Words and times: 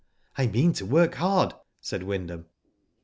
"I 0.35 0.47
mean 0.47 0.73
to 0.73 0.85
work 0.87 1.13
hard," 1.13 1.53
said 1.79 2.01
Wyndham. 2.01 2.47